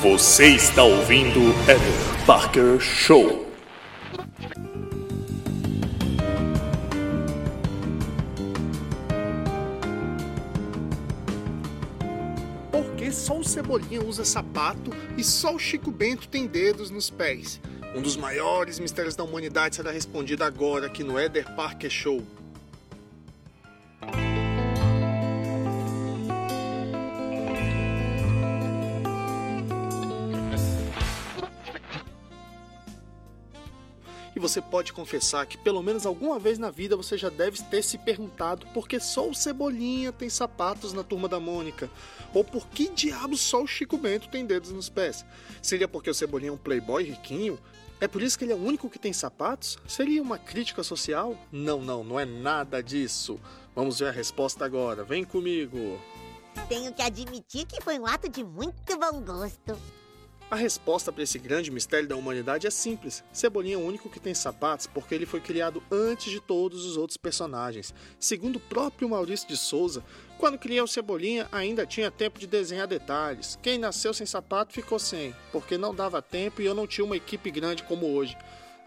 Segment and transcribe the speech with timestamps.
[0.00, 3.44] Você está ouvindo Eder Parker Show.
[12.70, 17.10] Por que só o Cebolinha usa sapato e só o Chico Bento tem dedos nos
[17.10, 17.60] pés?
[17.92, 22.22] Um dos maiores mistérios da humanidade será respondido agora aqui no Eder Parker Show.
[34.34, 37.82] E você pode confessar que pelo menos alguma vez na vida você já deve ter
[37.82, 41.90] se perguntado por que só o Cebolinha tem sapatos na turma da Mônica?
[42.34, 45.24] Ou por que diabos só o Chico Bento tem dedos nos pés?
[45.62, 47.58] Seria porque o Cebolinha é um playboy riquinho?
[48.00, 49.76] É por isso que ele é o único que tem sapatos?
[49.86, 51.36] Seria uma crítica social?
[51.50, 53.40] Não, não, não é nada disso.
[53.74, 55.02] Vamos ver a resposta agora.
[55.02, 56.00] Vem comigo.
[56.68, 59.76] Tenho que admitir que foi um ato de muito bom gosto.
[60.50, 63.22] A resposta para esse grande mistério da humanidade é simples.
[63.30, 66.96] Cebolinha é o único que tem sapatos porque ele foi criado antes de todos os
[66.96, 67.92] outros personagens.
[68.18, 70.02] Segundo o próprio Maurício de Souza,
[70.38, 73.58] quando criei o Cebolinha ainda tinha tempo de desenhar detalhes.
[73.60, 77.16] Quem nasceu sem sapato ficou sem, porque não dava tempo e eu não tinha uma
[77.16, 78.34] equipe grande como hoje.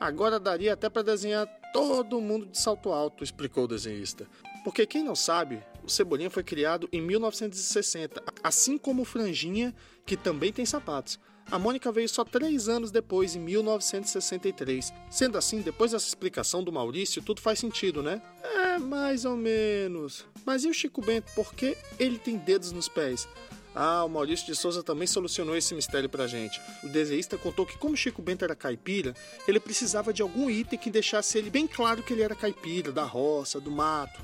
[0.00, 4.26] Agora daria até para desenhar todo mundo de salto alto, explicou o desenhista.
[4.64, 9.74] Porque quem não sabe, o Cebolinha foi criado em 1960, assim como o Franjinha,
[10.06, 11.20] que também tem sapatos.
[11.50, 14.92] A Mônica veio só três anos depois, em 1963.
[15.10, 18.22] Sendo assim, depois dessa explicação do Maurício, tudo faz sentido, né?
[18.42, 20.24] É, mais ou menos.
[20.46, 23.28] Mas e o Chico Bento, por que ele tem dedos nos pés?
[23.74, 26.60] Ah, o Maurício de Souza também solucionou esse mistério pra gente.
[26.84, 29.14] O desenhista contou que, como Chico Bento era caipira,
[29.46, 33.04] ele precisava de algum item que deixasse ele bem claro que ele era caipira, da
[33.04, 34.20] roça, do mato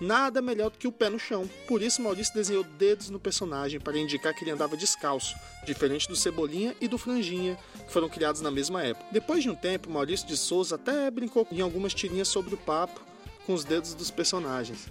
[0.00, 1.48] nada melhor do que o pé no chão.
[1.66, 5.34] Por isso, Maurício desenhou dedos no personagem para indicar que ele andava descalço,
[5.64, 9.06] diferente do Cebolinha e do Franjinha, que foram criados na mesma época.
[9.10, 13.00] Depois de um tempo, Maurício de Souza até brincou em algumas tirinhas sobre o papo
[13.46, 14.88] com os dedos dos personagens.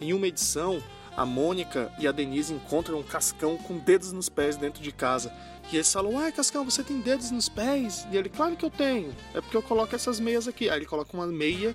[0.00, 0.80] Em uma edição,
[1.18, 5.32] a Mônica e a Denise encontram um Cascão com dedos nos pés dentro de casa.
[5.72, 8.06] E eles falam: Uai, Cascão, você tem dedos nos pés?
[8.12, 9.12] E ele: Claro que eu tenho.
[9.34, 10.70] É porque eu coloco essas meias aqui.
[10.70, 11.74] Aí ele coloca uma meia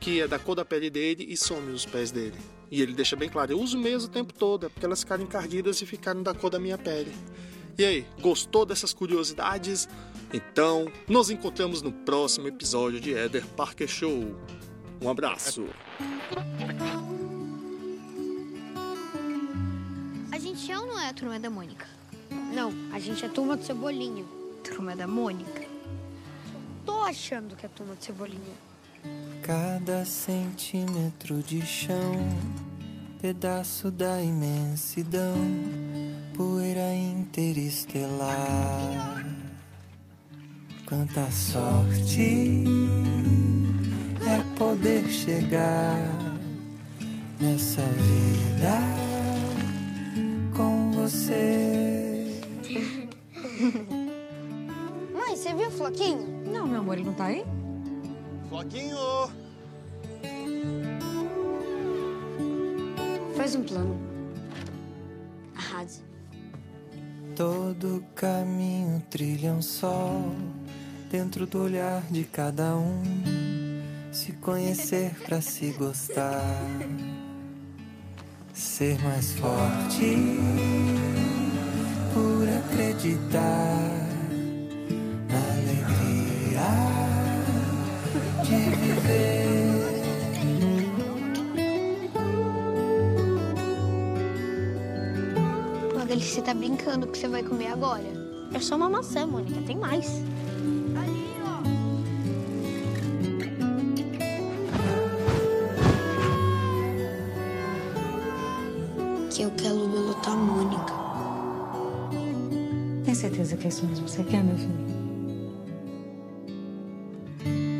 [0.00, 2.36] que é da cor da pele dele e some os pés dele.
[2.68, 5.22] E ele deixa bem claro: Eu uso meias o tempo todo, é porque elas ficaram
[5.22, 7.14] encardidas e ficaram da cor da minha pele.
[7.78, 9.88] E aí, gostou dessas curiosidades?
[10.34, 14.36] Então, nos encontramos no próximo episódio de Eder Parker Show.
[15.00, 15.64] Um abraço.
[20.60, 21.86] Gente é ou não é a turma da Mônica?
[22.54, 24.26] Não, a gente é turma do Cebolinha.
[24.62, 25.64] Turma da Mônica?
[26.84, 28.54] Tô achando que é turma do Cebolinha.
[29.42, 32.12] Cada centímetro de chão,
[33.22, 35.34] pedaço da imensidão,
[36.36, 38.36] poeira interestelar.
[40.84, 42.64] Quanta sorte
[44.26, 45.96] é poder chegar
[47.40, 49.09] nessa vida
[51.10, 52.40] você.
[55.12, 56.42] Mãe, você viu o Floquinho?
[56.46, 57.44] Não, meu amor, ele não tá aí?
[58.48, 58.96] Floquinho!
[63.36, 63.98] Faz um plano.
[65.56, 66.02] Arrase.
[67.34, 70.34] Todo caminho trilha um sol
[71.10, 73.02] dentro do olhar de cada um.
[74.12, 76.44] Se conhecer pra se gostar,
[78.60, 80.16] ser mais forte
[82.12, 83.78] por acreditar
[85.30, 86.68] na alegria
[88.44, 89.46] de viver.
[95.96, 98.04] Magali, você tá brincando que você vai comer agora?
[98.52, 100.06] É só uma maçã, Mônica, tem mais.
[109.40, 110.92] Que eu quero lutar a Mônica.
[113.06, 114.74] Tem certeza que é isso mesmo que você quer, meu filho?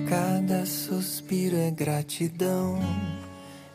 [0.08, 2.78] Cada suspiro é gratidão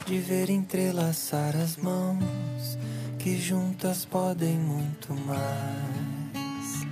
[0.04, 2.76] de ver entrelaçar as mãos
[3.20, 6.88] que juntas podem muito mais.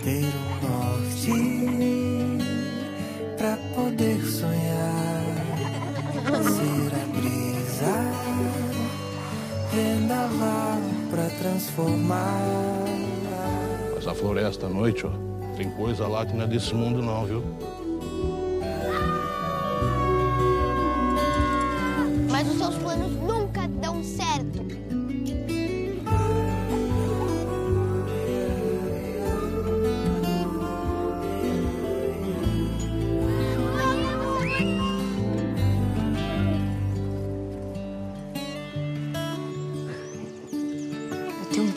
[0.00, 1.32] Ter um norte
[3.36, 5.24] pra poder sonhar,
[6.44, 8.14] ser a brisa,
[9.74, 10.78] vendaval
[11.10, 12.40] pra transformar.
[13.94, 15.10] Mas a floresta à noite, ó,
[15.56, 17.42] tem coisa lá que não é desse mundo não, viu?
[22.30, 23.43] Mas os seus planos não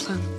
[0.07, 0.36] Hasan.